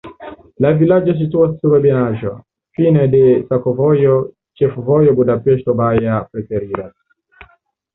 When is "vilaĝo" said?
0.77-1.13